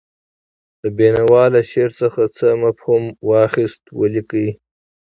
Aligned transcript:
د 0.81 0.83
بېنوا 0.97 1.43
له 1.53 1.61
شعر 1.71 1.91
څخه 2.01 2.21
څه 2.37 2.47
مفهوم 2.63 3.03
واخیست 3.29 3.83
ولیکئ. 3.99 4.49